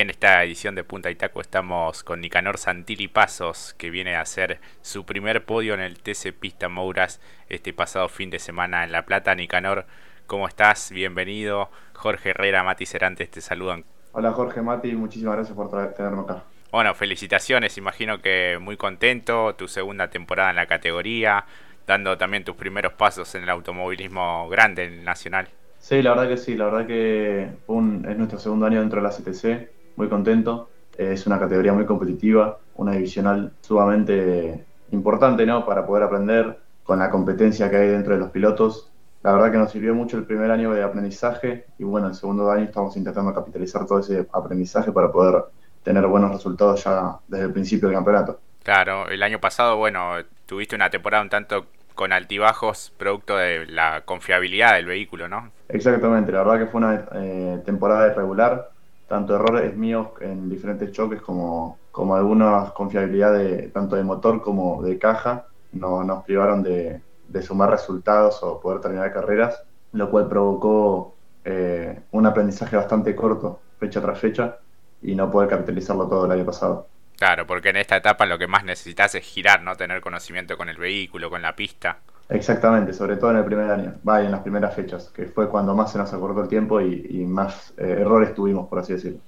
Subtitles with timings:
[0.00, 4.22] En esta edición de Punta y Taco estamos con Nicanor Santilli Pasos, que viene a
[4.22, 8.92] hacer su primer podio en el TC Pista Mouras este pasado fin de semana en
[8.92, 9.34] La Plata.
[9.34, 9.84] Nicanor,
[10.26, 10.90] ¿cómo estás?
[10.90, 11.68] Bienvenido.
[11.92, 13.84] Jorge Herrera, Mati Cerantes te saludan.
[14.12, 16.44] Hola Jorge, Mati, muchísimas gracias por tenerme acá.
[16.72, 21.44] Bueno, felicitaciones, imagino que muy contento, tu segunda temporada en la categoría,
[21.86, 25.50] dando también tus primeros pasos en el automovilismo grande, en el nacional.
[25.78, 29.14] Sí, la verdad que sí, la verdad que es nuestro segundo año dentro de la
[29.14, 30.68] CTC, muy contento.
[30.96, 35.64] Es una categoría muy competitiva, una divisional sumamente importante ¿no?
[35.64, 38.90] para poder aprender con la competencia que hay dentro de los pilotos.
[39.22, 42.50] La verdad que nos sirvió mucho el primer año de aprendizaje y bueno, el segundo
[42.50, 45.44] año estamos intentando capitalizar todo ese aprendizaje para poder
[45.82, 48.40] tener buenos resultados ya desde el principio del campeonato.
[48.62, 50.12] Claro, el año pasado, bueno,
[50.46, 55.50] tuviste una temporada un tanto con altibajos producto de la confiabilidad del vehículo, ¿no?
[55.68, 58.70] Exactamente, la verdad que fue una eh, temporada irregular,
[59.10, 65.00] tanto errores míos en diferentes choques como, como algunas confiabilidades tanto de motor como de
[65.00, 67.02] caja no, nos privaron de,
[67.42, 69.60] sumar resultados o poder terminar carreras,
[69.92, 74.58] lo cual provocó eh, un aprendizaje bastante corto, fecha tras fecha,
[75.02, 76.86] y no poder capitalizarlo todo el año pasado.
[77.16, 79.74] Claro, porque en esta etapa lo que más necesitas es girar, ¿no?
[79.76, 81.98] Tener conocimiento con el vehículo, con la pista.
[82.30, 85.74] Exactamente, sobre todo en el primer año, va, en las primeras fechas, que fue cuando
[85.74, 89.18] más se nos acortó el tiempo y, más eh, errores tuvimos, por así decirlo.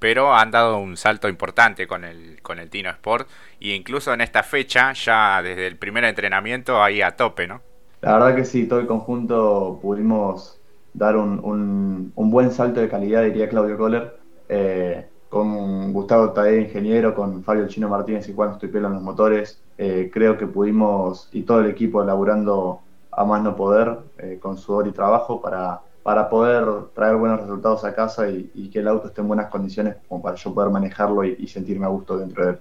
[0.00, 3.28] Pero han dado un salto importante con el, con el Tino Sport
[3.60, 7.60] y incluso en esta fecha, ya desde el primer entrenamiento, ahí a tope, ¿no?
[8.00, 10.58] La verdad que sí, todo el conjunto pudimos
[10.94, 14.16] dar un, un, buen salto de calidad, diría Claudio Kohler.
[14.48, 19.62] Eh, con Gustavo Taé, ingeniero, con Fabio Chino Martínez y Juan Estupelo en los motores.
[19.78, 24.58] Eh, creo que pudimos, y todo el equipo laburando a más no poder, eh, con
[24.58, 29.06] sudor y trabajo, para, para poder traer buenos resultados a casa y, que el auto
[29.06, 32.50] esté en buenas condiciones como para yo poder manejarlo y, sentirme a gusto dentro de
[32.52, 32.58] él.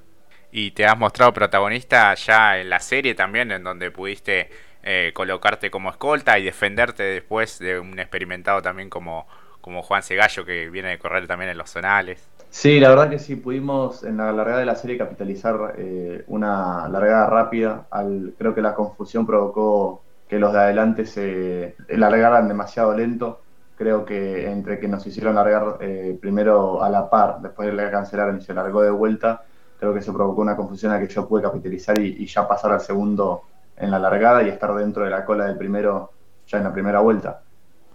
[0.51, 4.49] Y te has mostrado protagonista ya en la serie también, en donde pudiste
[4.83, 9.27] eh, colocarte como escolta y defenderte después de un experimentado también como,
[9.59, 12.29] como Juan Segallo, que viene de correr también en los zonales.
[12.51, 16.89] Sí, la verdad que sí, pudimos en la largada de la serie capitalizar eh, una
[16.89, 17.87] largada rápida.
[17.91, 23.41] Al, creo que la confusión provocó que los de adelante se largaran demasiado lento.
[23.75, 27.91] Creo que entre que nos hicieron largar eh, primero a la par, después de que
[27.91, 29.43] cancelaron y se largó de vuelta,
[29.79, 32.73] creo que se provocó una confusión a que yo pude capitalizar y, y ya pasar
[32.73, 33.43] al segundo
[33.77, 36.11] en la largada y estar dentro de la cola del primero
[36.47, 37.43] ya en la primera vuelta.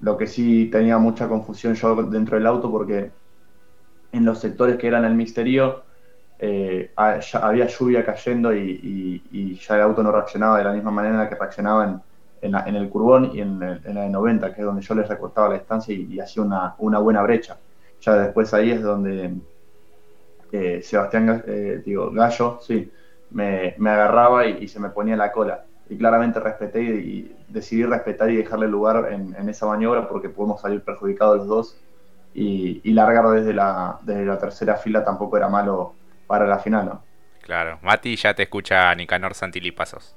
[0.01, 3.11] Lo que sí tenía mucha confusión yo dentro del auto porque
[4.15, 5.83] en los sectores que eran el misterio,
[6.39, 11.21] eh, había lluvia cayendo y, ya el auto no reaccionaba de la misma manera en
[11.21, 12.01] la que reaccionaba
[12.41, 15.55] en, el curbón y en, la de 90, que es donde yo les recortaba la
[15.55, 17.57] distancia y, hacía una, buena brecha.
[18.01, 19.35] Ya después ahí es donde
[20.53, 22.91] eh, Sebastián eh, digo, Gallo sí,
[23.31, 25.65] me, agarraba y, se me ponía la cola.
[25.89, 30.61] Y claramente respeté y, decidí respetar y dejarle lugar en, en esa maniobra porque podemos
[30.61, 31.79] salir perjudicados los dos
[32.35, 35.95] y, largar desde la, desde la tercera fila tampoco era malo
[36.27, 37.03] para la final, ¿no?
[37.43, 37.79] Claro.
[37.83, 40.17] Mati, ya te escucha Nicanor Santilipasos.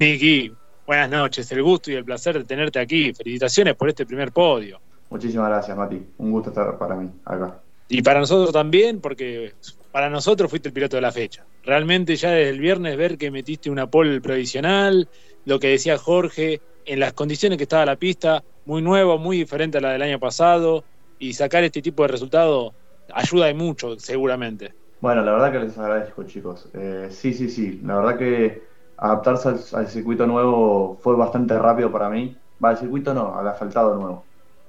[0.00, 0.52] Niki,
[0.86, 1.50] buenas noches.
[1.52, 3.12] El gusto y el placer de tenerte aquí.
[3.14, 4.80] Felicitaciones por este primer podio.
[5.10, 6.04] Muchísimas gracias, Mati.
[6.18, 7.60] Un gusto estar para mí acá.
[7.88, 9.54] Y para nosotros también, porque
[9.92, 11.44] para nosotros fuiste el piloto de la fecha.
[11.64, 15.08] Realmente ya desde el viernes ver que metiste una pole provisional,
[15.44, 19.78] lo que decía Jorge, en las condiciones que estaba la pista, muy nuevo, muy diferente
[19.78, 20.84] a la del año pasado,
[21.18, 22.74] y sacar este tipo de resultado
[23.12, 24.72] ayuda de mucho, seguramente.
[25.00, 26.68] Bueno, la verdad que les agradezco, chicos.
[26.74, 27.80] Eh, sí, sí, sí.
[27.84, 28.62] La verdad que
[28.96, 32.36] adaptarse al, circuito nuevo fue bastante rápido para mí.
[32.62, 34.24] Va, al circuito no, al asfaltado nuevo.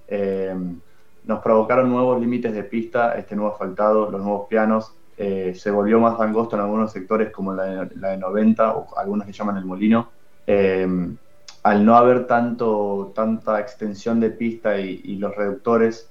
[0.07, 0.55] Eh,
[1.25, 4.93] nos provocaron nuevos límites de pista, este nuevo asfaltado, los nuevos pianos.
[5.17, 8.97] Eh, se volvió más angosto en algunos sectores como la de, la de 90 o
[8.97, 10.09] algunos que llaman el molino.
[11.63, 16.09] al no haber tanto, tanta extensión de pista y los reductores,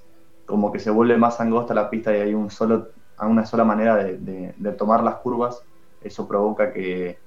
[0.49, 2.89] como que se vuelve más angosta la pista y hay un solo,
[3.21, 5.61] una sola manera de, tomar las curvas,
[6.01, 7.19] eso provoca que,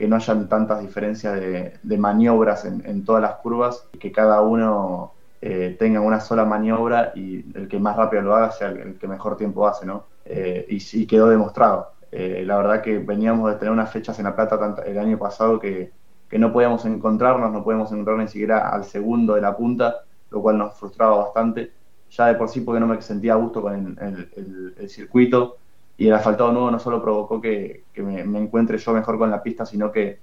[0.00, 5.76] no hayan tantas diferencias de, maniobras en, todas las curvas y que cada uno eh,
[5.78, 9.36] tenga una sola maniobra y el que más rápido lo haga sea el, que mejor
[9.36, 10.06] tiempo hace, ¿no?
[10.24, 11.92] Eh, y, quedó demostrado.
[12.10, 15.60] Eh, la verdad que veníamos de tener unas fechas en La Plata el año pasado
[15.60, 15.92] que,
[16.28, 20.40] que no podíamos encontrarnos, no podíamos encontrar ni siquiera al segundo de la punta, lo
[20.42, 21.70] cual nos frustraba bastante
[22.12, 25.56] ya de por sí porque no me sentía a gusto con el, circuito
[25.96, 29.64] y el asfaltado nuevo no solo provocó que, me, encuentre yo mejor con la pista,
[29.64, 30.20] sino que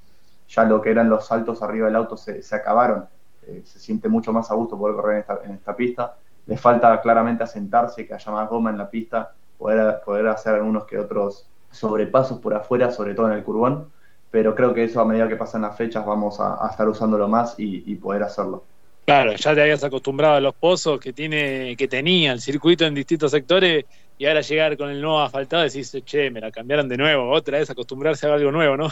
[0.47, 3.05] ya lo que eran los saltos arriba del auto se, acabaron.
[3.47, 6.15] Eh, se siente mucho más a gusto poder correr en esta, pista.
[6.45, 10.85] Le falta claramente asentarse, que haya más goma en la pista poder, poder hacer algunos
[10.85, 13.87] que otros sobrepasos por afuera, sobre todo en el curbón,
[14.31, 17.55] pero creo que eso a medida que pasan las fechas vamos a, estar usándolo más
[17.57, 18.63] y, poder hacerlo.
[19.09, 22.93] Claro, ya te habías acostumbrado a los pozos que tiene, que tenía el circuito en
[22.93, 23.85] distintos sectores
[24.19, 27.57] y ahora llegar con el nuevo asfaltado decís, che, me la cambiaron de nuevo, otra
[27.57, 28.87] vez acostumbrarse a algo nuevo, ¿no?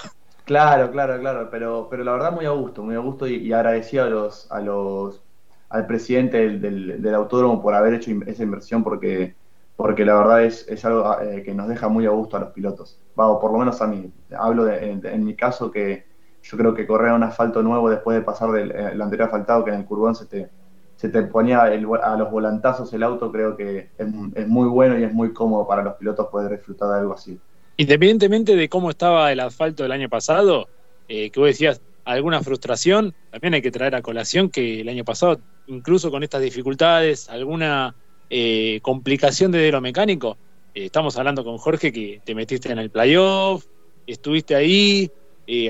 [0.45, 4.05] Claro, claro, claro, pero, pero la verdad muy a gusto, muy a gusto y, agradecido
[4.05, 5.21] a los, a los,
[5.69, 9.35] al presidente del, autódromo por haber hecho esa inversión porque,
[9.75, 12.53] porque la verdad es, es algo eh, que nos deja muy a gusto a los
[12.53, 12.99] pilotos.
[13.19, 14.11] Va, por lo menos a mí.
[14.35, 16.06] Hablo de, en, mi caso que
[16.49, 19.71] yo creo que correr un asfalto nuevo después de pasar del eh, anterior asfaltado que
[19.71, 20.49] en el curbón se te,
[20.95, 25.13] se te ponía a los volantazos el auto, creo que es, muy bueno y es
[25.13, 27.37] muy cómodo para los pilotos poder disfrutar de algo así.
[27.75, 30.67] Independientemente de cómo estaba el asfalto del año pasado,
[31.09, 35.03] eh, que vos decías alguna frustración, también hay que traer a colación que el año
[35.03, 37.93] pasado, incluso con estas dificultades, alguna
[38.29, 40.37] eh, complicación de lo mecánico,
[40.73, 43.65] estamos hablando con Jorge que te metiste en el playoff,
[44.07, 45.11] estuviste ahí,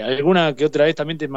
[0.02, 1.30] alguna que otra vez también te,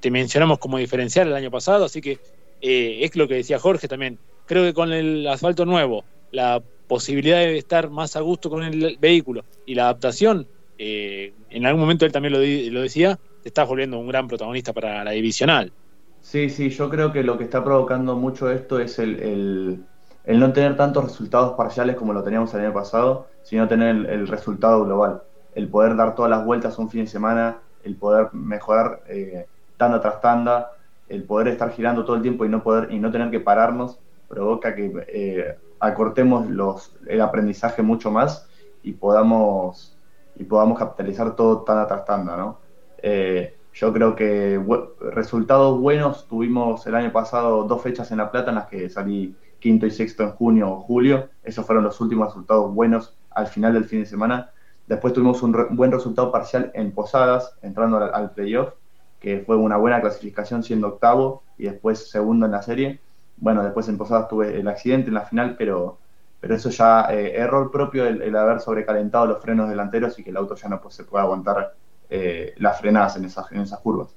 [0.00, 2.18] te, mencionamos como diferencial el año pasado, así que
[2.60, 4.18] es lo que decía Jorge también.
[4.46, 8.98] Creo que con el asfalto nuevo, la posibilidad de estar más a gusto con el
[9.00, 10.46] vehículo y la adaptación,
[10.78, 15.04] eh, en algún momento él también lo, decía, te estás volviendo un gran protagonista para
[15.04, 15.72] la divisional.
[16.20, 19.84] Sí, sí, yo creo que lo que está provocando mucho esto es el,
[20.26, 24.84] no tener tantos resultados parciales como lo teníamos el año pasado, sino tener el, resultado
[24.84, 25.22] global.
[25.54, 29.46] El poder dar todas las vueltas un fin de semana, el poder mejorar eh,
[29.76, 30.72] tanda tras tanda,
[31.08, 33.98] el poder estar girando todo el tiempo y no poder y no tener que pararnos
[34.28, 38.48] provoca que eh, acortemos los, el aprendizaje mucho más
[38.82, 39.96] y podamos,
[40.36, 42.58] y podamos capitalizar todo tan tras tanda, ¿no?
[42.98, 44.60] Eh, yo creo que
[45.00, 49.34] resultados buenos tuvimos el año pasado dos fechas en La Plata en las que salí
[49.58, 51.28] quinto y sexto en junio o julio.
[51.42, 54.52] Esos fueron los últimos resultados buenos al final del fin de semana.
[54.86, 58.74] Después tuvimos un buen resultado parcial en Posadas, entrando al, playoff,
[59.18, 63.00] que fue una buena clasificación siendo octavo y después segundo en la serie.
[63.38, 65.98] Bueno, después en Posadas tuve el accidente en la final, pero,
[66.38, 70.36] pero eso ya, eh, error propio el, haber sobrecalentado los frenos delanteros y que el
[70.36, 71.74] auto ya no se pueda aguantar
[72.10, 74.08] eh, las frenadas en esas, en esas curvas.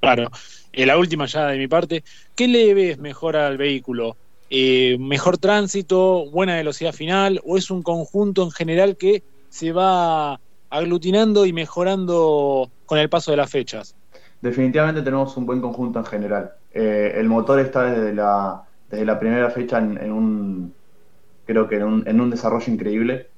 [0.00, 0.28] Claro,
[0.72, 2.02] eh, la última ya de mi parte,
[2.34, 4.16] ¿qué le ves mejor al vehículo?
[4.50, 9.24] ¿Mejor tránsito, buena velocidad final o es un conjunto en general que
[9.54, 13.94] se va aglutinando y mejorando con el paso de las fechas?
[14.42, 16.54] Definitivamente tenemos un buen conjunto en general.
[16.72, 20.74] Eh, el motor está desde la, desde la primera fecha en, un,
[21.46, 23.28] creo que en un, en un desarrollo increíble.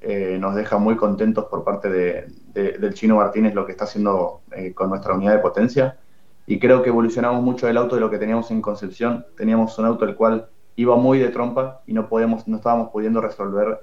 [0.00, 4.40] Eh, nos deja muy contentos por parte de, del chino Martínez lo que está haciendo
[4.52, 5.98] eh, con nuestra unidad de potencia.
[6.46, 9.26] Y creo que evolucionamos mucho el auto de lo que teníamos en Concepción.
[9.36, 13.20] Teníamos un auto el cual iba muy de trompa y no, podíamos, no estábamos pudiendo
[13.20, 13.78] resolver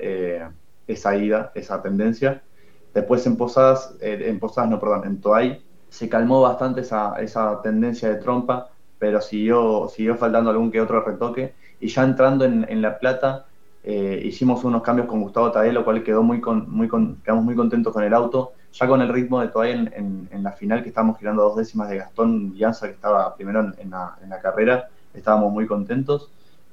[0.88, 2.44] esa ida, esa tendencia.
[2.94, 8.09] Después en Posadas, en Posadas, no, perdón, en Toay, se calmó bastante esa, esa tendencia
[8.09, 8.69] de trompa,
[9.00, 11.53] pero siguió, siguió faltando algún que otro retoque.
[11.80, 13.45] Y ya entrando en, en La Plata,
[13.83, 17.44] eh, hicimos unos cambios con Gustavo Tadé, lo cual quedó muy, con, muy con, quedamos
[17.44, 18.53] muy contentos con el auto.
[18.71, 21.89] Ya con el ritmo de todavía en, en, la final, que estábamos girando dos décimas
[21.89, 26.31] de Gastón Llanza, que estaba primero en, la, en la carrera, estábamos muy contentos.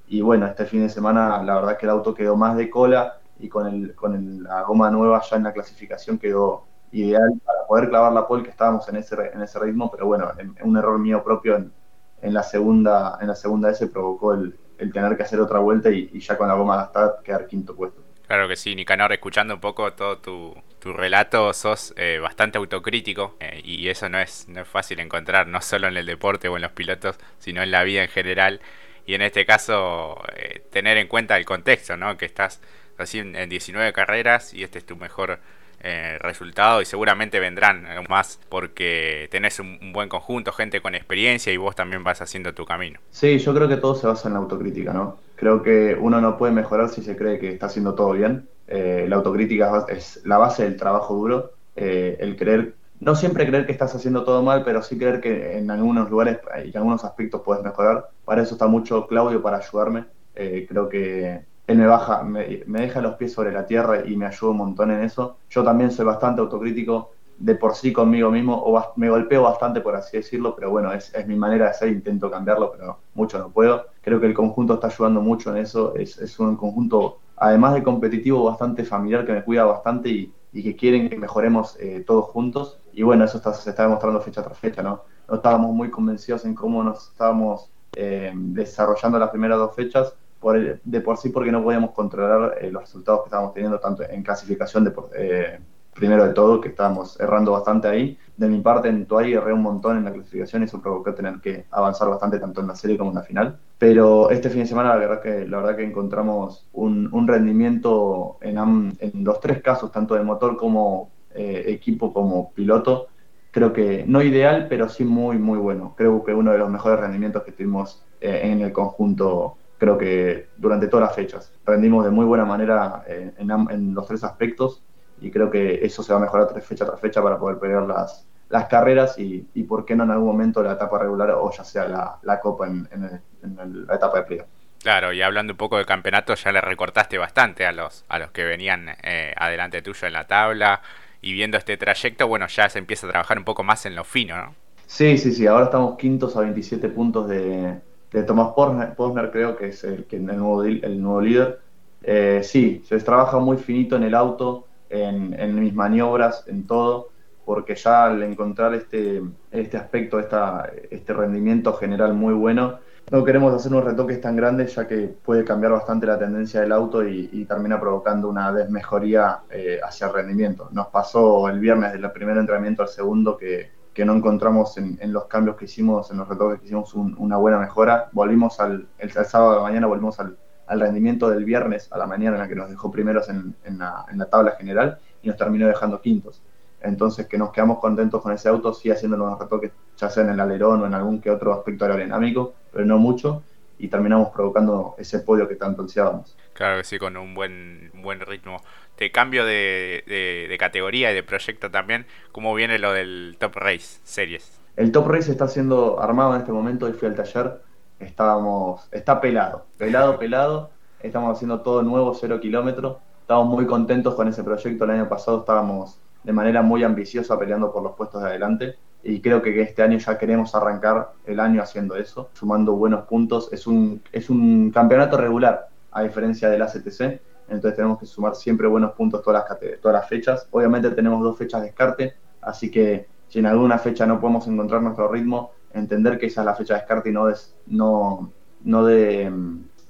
[0.09, 3.20] Y bueno, este fin de semana la verdad que el auto quedó más de cola
[3.41, 7.89] y con, el, con la goma nueva ya en la clasificación quedó, ideal para poder
[7.89, 10.33] clavar la pole que estábamos en ese, en ese ritmo, pero bueno,
[10.63, 11.73] un error mío propio en,
[12.21, 15.91] en, la segunda en la segunda S provocó el, el tener que hacer otra vuelta
[15.91, 18.03] y, ya con la goma gastada quedar quinto puesto.
[18.27, 23.37] Claro que sí, Nicanor, escuchando un poco todo tu, tu relato, sos eh, bastante autocrítico
[23.41, 26.57] eh, y eso no es, no es fácil encontrar, no solo en el deporte o
[26.57, 28.61] en los pilotos, sino en la vida en general.
[29.05, 32.17] Y en este caso, eh, tener en cuenta el contexto, ¿no?
[32.17, 32.61] Que estás
[33.01, 35.41] recién en 19 carreras y este es tu mejor
[35.83, 41.57] eh, resultado y seguramente vendrán más porque tenés un, buen conjunto, gente con experiencia y
[41.57, 43.01] vos también vas haciendo tu camino.
[43.11, 45.17] Sí, yo creo que todo se basa en la autocrítica, ¿no?
[45.37, 48.47] Creo que uno no puede mejorar si se cree que está haciendo todo bien.
[48.69, 53.65] Eh, la autocrítica es la base del trabajo duro, eh, el creer, no siempre creer
[53.65, 57.03] que estás haciendo todo mal, pero sí creer que en algunos lugares y en algunos
[57.05, 58.11] aspectos puedes mejorar.
[58.27, 60.05] Para eso está mucho Claudio para ayudarme.
[60.35, 64.51] creo que él me baja, me, deja los pies sobre la tierra y me ayuda
[64.51, 65.37] un montón en eso.
[65.51, 69.95] Yo también soy bastante autocrítico de por sí conmigo mismo, o me golpeo bastante por
[69.97, 73.87] así decirlo, pero bueno, es, mi manera de ser, intento cambiarlo, pero mucho no puedo.
[74.03, 78.45] Creo que el conjunto está ayudando mucho en eso, es, un conjunto, además de competitivo,
[78.45, 82.81] bastante familiar, que me cuida bastante y, que quieren que mejoremos eh, todos juntos.
[82.93, 85.03] Y bueno, eso se está demostrando fecha tras fecha, ¿no?
[85.29, 90.81] No estábamos muy convencidos en cómo nos estábamos eh, desarrollando las primeras dos fechas, por
[90.83, 94.23] de por sí porque no podíamos controlar eh, los resultados que estábamos teniendo tanto en
[94.23, 95.61] clasificación de, eh,
[95.95, 98.19] primero de todo, que estábamos errando bastante ahí.
[98.37, 101.41] De mi parte, en Tuay erré un montón en la clasificación y eso provocó tener
[101.41, 103.59] que avanzar bastante tanto en la serie como en la final.
[103.79, 108.39] Pero este fin de semana, la verdad que, la verdad que encontramos un, un rendimiento
[108.41, 108.59] en,
[108.99, 113.09] en, los tres casos, tanto de motor como eh, equipo como piloto,
[113.51, 115.95] creo que no ideal, pero sí muy, muy bueno.
[115.97, 120.87] Creo que uno de los mejores rendimientos que tuvimos en el conjunto, creo que durante
[120.89, 121.53] todas las fechas.
[121.65, 124.83] Rendimos de muy buena manera eh, en, en los tres aspectos
[125.21, 128.27] y creo que eso se va a mejorar fecha tras fecha para poder pelear las,
[128.51, 131.65] las carreras y, y, por qué no en algún momento la etapa regular o ya
[131.65, 134.47] sea la, la Copa en, en, la etapa de playoff.
[134.83, 138.31] Claro, y hablando un poco de campeonato, ya le recortaste bastante a los, a los
[138.33, 140.83] que venían eh, adelante tuyo en la tabla
[141.23, 144.05] y viendo este trayecto, bueno, ya se empieza a trabajar un poco más en lo
[144.05, 144.55] fino, ¿no?
[144.87, 147.79] Sí, sí, sí, ahora estamos quintos a 27 puntos de,
[148.13, 151.61] de Tomás Posner, creo que es el, el, nuevo, el nuevo líder.
[152.03, 157.11] Eh, sí, se trabaja muy finito en el auto, en, mis maniobras, en todo,
[157.45, 162.79] porque ya al encontrar este, este aspecto, esta, este rendimiento general muy bueno,
[163.11, 166.71] no queremos hacer unos retoques tan grandes ya que puede cambiar bastante la tendencia del
[166.71, 170.69] auto y, termina provocando una desmejoría eh, hacia el rendimiento.
[170.73, 175.27] Nos pasó el viernes del primer entrenamiento al segundo que, que no encontramos en, los
[175.27, 178.09] cambios que hicimos, en los retoques que hicimos una buena mejora.
[178.13, 180.39] Volvimos al el, sábado de la mañana, volvimos al,
[180.69, 184.53] rendimiento del viernes a la mañana en la que nos dejó primeros en, la, tabla
[184.53, 186.41] general y nos terminó dejando quintos.
[186.81, 190.31] Entonces que nos quedamos contentos con ese auto, sí haciendo unos retoques, ya sea en
[190.31, 193.43] el alerón o en algún que otro aspecto aerodinámico, pero no mucho,
[193.81, 196.37] y terminamos provocando ese podio que tanto ansiábamos.
[196.53, 198.59] Claro que sí, con un buen, buen ritmo.
[198.97, 200.05] Te cambio de,
[200.49, 204.61] de, categoría y de proyecto también, ¿cómo viene lo del Top Race Series?
[204.77, 207.63] El Top Race está siendo armado en este momento, y fui al taller,
[207.99, 210.71] estábamos, está pelado, pelado, pelado,
[211.03, 215.41] estamos haciendo todo nuevo, cero kilómetros, estamos muy contentos con ese proyecto, el año pasado
[215.41, 219.83] estábamos de manera muy ambiciosa peleando por los puestos de adelante y creo que este
[219.83, 224.71] año ya queremos arrancar el año haciendo eso, sumando buenos puntos, es un, es un
[224.71, 229.81] campeonato regular a diferencia del ACTC, entonces tenemos que sumar siempre buenos puntos todas las,
[229.81, 234.07] todas las fechas, obviamente tenemos dos fechas de descarte, así que si en alguna fecha
[234.07, 237.27] no podemos encontrar nuestro ritmo, entender que esa es la fecha de descarte y no,
[237.67, 238.33] no,
[238.65, 239.33] no, de,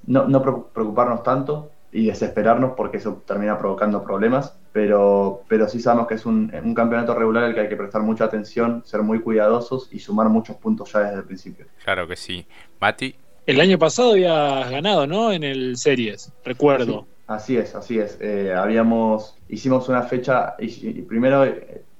[0.05, 0.41] no
[0.73, 6.25] preocuparnos tanto y desesperarnos porque eso termina provocando problemas, pero, pero sí sabemos que es
[6.25, 9.99] un, un, campeonato regular al que hay que prestar mucha atención, ser muy cuidadosos y
[9.99, 11.65] sumar muchos puntos ya desde el principio.
[11.83, 12.45] Claro que sí.
[12.79, 13.15] Mati.
[13.45, 15.31] El año pasado habías ganado, ¿no?
[15.31, 17.07] En el Series, recuerdo.
[17.27, 18.17] así es, así es.
[18.21, 21.51] Eh, habíamos, hicimos una fecha, y, primero,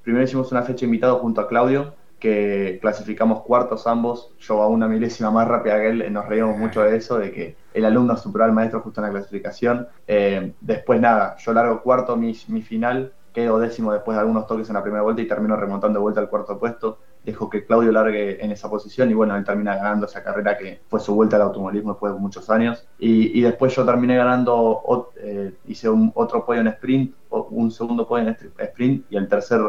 [0.04, 4.88] primero hicimos una fecha invitado junto a Claudio, que clasificamos cuartos ambos, yo a una
[4.88, 8.46] milésima más rápida que él, nos reíamos mucho de eso, de que el alumno superó
[8.46, 9.88] al maestro justo en la clasificación.
[10.08, 14.70] Eh, después nada, yo largo cuarto mi, mi, final, quedo décimo después de algunos toques
[14.70, 17.00] en la primera vuelta y termino remontando de vuelta al cuarto puesto.
[17.26, 20.80] Dejo que Claudio largue en esa posición y bueno, él termina ganando esa carrera que
[20.90, 22.88] fue su vuelta al automovilismo después de muchos años.
[23.00, 28.28] Y, después yo terminé ganando, eh, hice un, otro podio en sprint, un segundo podio
[28.28, 29.62] en sprint y el tercer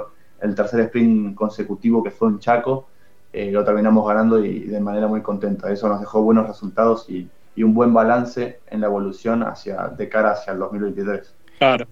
[0.43, 2.89] el tercer sprint consecutivo que fue en Chaco,
[3.33, 5.73] eh, lo terminamos ganando y, de manera muy contenta.
[5.73, 7.29] Eso nos dejó buenos resultados y,
[7.63, 11.35] un buen balance en la evolución hacia de cara hacia el 2023.
[11.59, 11.87] Claro.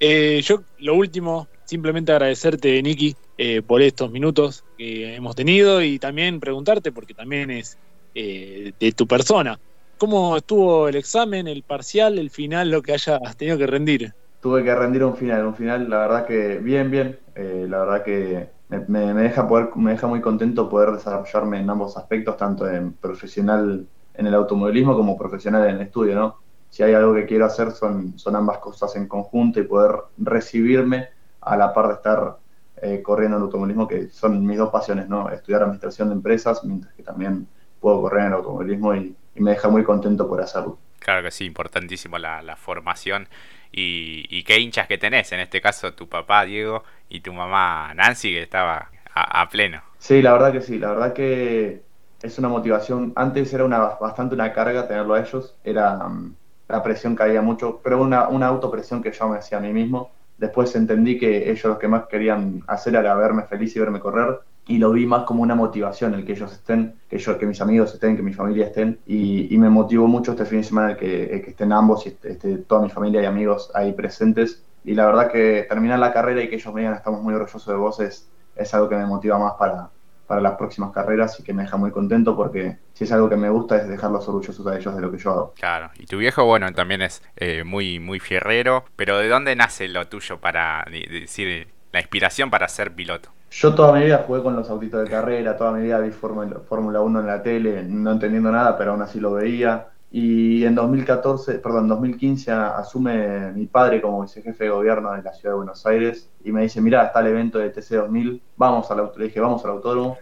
[0.00, 5.98] Eh, yo lo último, simplemente agradecerte, Nicky, eh, por estos minutos que hemos tenido y
[5.98, 7.78] también preguntarte, porque también es
[8.14, 9.60] de tu persona,
[9.96, 14.14] ¿cómo estuvo el examen, el parcial, el final, lo que hayas tenido que rendir?
[14.42, 18.02] Tuve que rendir un final, un final, la verdad que bien, bien, eh, la verdad
[18.02, 24.26] que me, me deja muy contento poder desarrollarme en ambos aspectos, tanto en profesional en
[24.26, 26.38] el automovilismo como profesional en el estudio, ¿no?
[26.68, 31.08] Si hay algo que quiero hacer son, son ambas cosas en conjunto y poder recibirme
[31.40, 32.38] a la par de estar
[32.80, 35.30] eh, corriendo en el automovilismo, que son mis dos pasiones, ¿no?
[35.30, 37.46] Estudiar administración de empresas, mientras que también
[37.80, 40.78] puedo correr en el automovilismo y, me deja muy contento por hacerlo.
[40.98, 43.28] Claro que sí, importantísimo la, la formación
[43.72, 48.32] y, qué hinchas que tenés, en este caso tu papá Diego y tu mamá Nancy
[48.32, 49.82] que estaba a, pleno.
[49.98, 51.82] Sí, la verdad que sí, la verdad que
[52.22, 56.34] es una motivación, antes era una bastante una carga tenerlo a ellos, era mm,
[56.68, 60.12] la presión había mucho, pero una, una autopresión que yo me hacía a mí mismo.
[60.38, 64.40] Después entendí que ellos lo que más querían hacer era verme feliz y verme correr
[64.66, 67.60] y lo vi más como una motivación, el que ellos estén, que yo, que mis
[67.60, 70.96] amigos estén, que mi familia estén, y, me motivó mucho este fin de semana el
[70.96, 74.62] que, estén ambos y esté, toda mi familia y amigos ahí presentes.
[74.84, 77.74] Y la verdad que terminar la carrera y que ellos me estamos muy orgullosos de
[77.74, 78.28] vos es,
[78.72, 79.90] algo que me motiva más para,
[80.26, 83.36] para las próximas carreras y que me deja muy contento porque si es algo que
[83.36, 85.54] me gusta es dejarlos orgullosos a ellos de lo que yo hago.
[85.56, 89.88] Claro, y tu viejo, bueno, también es eh, muy, muy fierrero, pero ¿de dónde nace
[89.88, 93.30] lo tuyo para decir la inspiración para ser piloto?
[93.50, 97.00] Yo toda mi vida jugué con los autitos de carrera, toda mi vida vi Fórmula
[97.00, 99.88] 1 en la tele, no entendiendo nada, pero aún así lo veía.
[100.10, 105.52] Y en 2014, perdón, 2015 asume mi padre como vicejefe de gobierno de la ciudad
[105.52, 109.18] de Buenos Aires y me dice, mira, está el evento de TC2000, vamos al auto,
[109.18, 110.18] le dije, vamos al autódromo,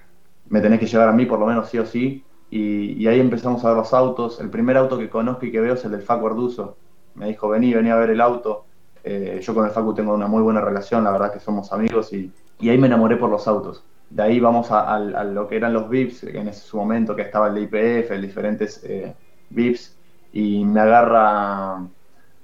[0.49, 2.25] me tenés que llevar a mí por lo menos sí o sí.
[2.51, 4.41] Y, ahí empezamos a ver los autos.
[4.41, 6.75] El primer auto que conozco y que veo es el del Facu.
[7.15, 8.67] Me dijo, vení, vení a ver el auto.
[9.05, 12.13] Eh, yo con el Facu tengo una muy buena relación, la verdad que somos amigos
[12.13, 13.83] y, ahí me enamoré por los autos.
[14.11, 17.55] De ahí vamos a, lo que eran los VIPs, en ese momento que estaba el
[17.55, 18.83] de IPF, diferentes...
[18.85, 19.15] Eh,
[19.51, 19.97] VIPs
[20.33, 21.85] y me agarra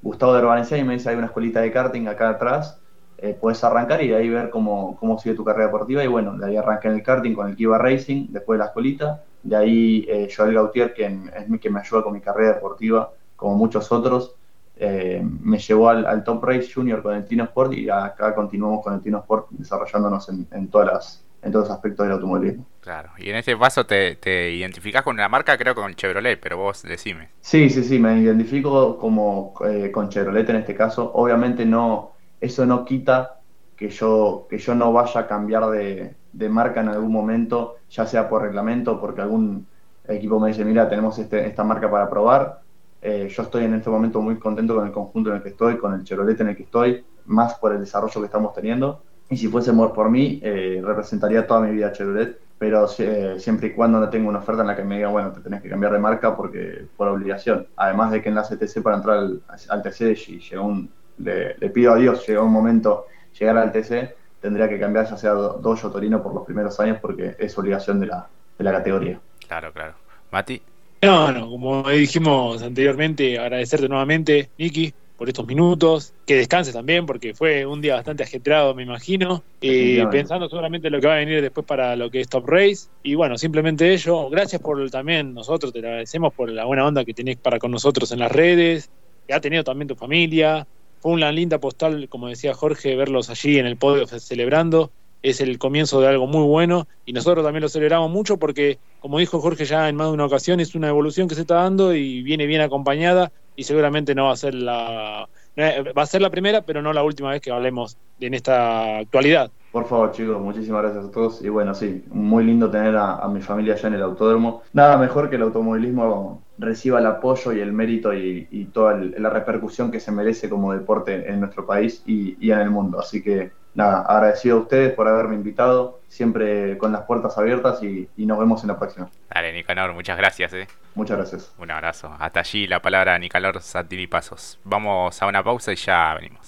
[0.02, 2.80] Gustavo de Urbanencia y me dice hay una escuelita de karting acá atrás,
[3.18, 6.04] eh, puedes arrancar y de ahí ver cómo, cómo sigue tu carrera deportiva.
[6.04, 8.66] Y bueno, de ahí arranqué en el karting con el Kiva Racing, después de la
[8.66, 12.54] escuelita, de ahí eh, Joel Gautier, que es mi que me ayuda con mi carrera
[12.54, 14.34] deportiva, como muchos otros,
[14.76, 18.94] eh, me llevó al, Top Race Junior con el Tino Sport y acá continuamos con
[18.94, 22.66] el Tino Sport desarrollándonos en, en todas las, en todos los aspectos del automovilismo.
[22.80, 26.58] Claro, y en este paso te, te identificás con una marca, creo con Chevrolet, pero
[26.58, 27.30] vos decime.
[27.40, 31.10] Sí, sí, sí, me identifico como eh, con Chevrolet en este caso.
[31.14, 33.40] Obviamente no, eso no quita
[33.76, 36.14] que yo, que yo no vaya a cambiar de,
[36.48, 39.66] marca en algún momento, ya sea por reglamento, porque algún
[40.06, 42.60] equipo me dice, mira, tenemos este, esta marca para probar.
[43.08, 45.78] Eh, yo estoy en este momento muy contento con el conjunto en el que estoy,
[45.78, 49.36] con el Chevrolet en el que estoy, más por el desarrollo que estamos teniendo y
[49.36, 54.00] si fuese por mí, eh, representaría toda mi vida Chevrolet, pero eh, siempre y cuando
[54.00, 56.00] no tenga una oferta en la que me diga, bueno, te tenés que cambiar de
[56.00, 57.68] marca porque por obligación.
[57.76, 61.92] Además de que en la CTC para entrar al, TC, si llega un, le, pido
[61.92, 63.06] a Dios, llega un momento
[63.38, 67.36] llegar al TC, tendría que cambiar ya sea Dojo Torino por los primeros años porque
[67.38, 68.26] es obligación de la,
[68.58, 69.20] de la categoría.
[69.46, 69.94] Claro, claro.
[70.32, 70.60] Mati.
[71.06, 76.12] No, no, como dijimos anteriormente, agradecerte nuevamente, Niki, por estos minutos.
[76.26, 79.44] Que descanses también, porque fue un día bastante ajetreado, me imagino.
[79.60, 82.48] y pensando seguramente en lo que va a venir después para lo que es Top
[82.48, 82.88] Race.
[83.04, 84.28] Y bueno, simplemente ello.
[84.30, 88.10] Gracias por también, nosotros te agradecemos por la buena onda que tenés para con nosotros
[88.10, 88.90] en las redes.
[89.28, 90.66] Que ha tenido también tu familia.
[90.98, 94.90] Fue una linda postal, como decía Jorge, verlos allí en el podio celebrando
[95.22, 99.18] es el comienzo de algo muy bueno y nosotros también lo celebramos mucho porque, como
[99.18, 101.94] dijo Jorge ya en más de una ocasión, es una evolución que se está dando
[101.94, 106.30] y viene bien acompañada y seguramente no va a ser la va a ser la
[106.30, 109.50] primera, pero no la última vez que hablemos en esta actualidad.
[109.72, 111.42] Por favor, chicos, muchísimas gracias a todos.
[111.42, 114.62] Y bueno, sí, muy lindo tener a, mi familia allá en el autódromo.
[114.72, 119.90] Nada mejor que el automovilismo reciba el apoyo y el mérito y, toda la repercusión
[119.90, 123.00] que se merece como deporte en nuestro país y, y en el mundo.
[123.00, 128.08] Así que nada, agradecido a ustedes por haberme invitado, siempre con las puertas abiertas y,
[128.16, 129.08] nos vemos en la próxima.
[129.32, 130.52] Dale, Nicanor, muchas gracias.
[130.54, 130.66] Eh.
[130.94, 131.54] Muchas gracias.
[131.58, 132.12] Un abrazo.
[132.18, 134.58] Hasta allí la palabra Nicanor Santini Pasos.
[134.64, 136.44] Vamos a una pausa y ya venimos.